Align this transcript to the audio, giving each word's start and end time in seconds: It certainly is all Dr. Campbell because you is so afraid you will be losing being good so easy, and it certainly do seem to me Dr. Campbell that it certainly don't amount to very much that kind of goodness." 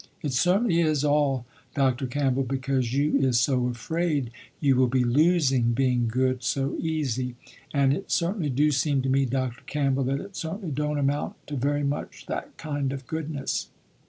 It 0.23 0.33
certainly 0.33 0.81
is 0.81 1.03
all 1.05 1.45
Dr. 1.75 2.07
Campbell 2.07 2.41
because 2.41 2.91
you 2.91 3.17
is 3.19 3.39
so 3.39 3.67
afraid 3.67 4.31
you 4.59 4.75
will 4.75 4.87
be 4.87 5.03
losing 5.03 5.73
being 5.73 6.07
good 6.07 6.41
so 6.41 6.75
easy, 6.79 7.35
and 7.71 7.93
it 7.93 8.09
certainly 8.09 8.49
do 8.49 8.71
seem 8.71 9.03
to 9.03 9.09
me 9.09 9.27
Dr. 9.27 9.61
Campbell 9.67 10.05
that 10.05 10.19
it 10.19 10.35
certainly 10.35 10.71
don't 10.71 10.97
amount 10.97 11.35
to 11.45 11.55
very 11.55 11.83
much 11.83 12.25
that 12.25 12.57
kind 12.57 12.91
of 12.91 13.05
goodness." 13.05 13.67